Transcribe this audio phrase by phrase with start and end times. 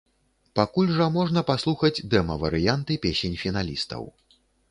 [0.59, 4.01] Пакуль жа можна паслухаць дэма-варыянты песень фіналістаў.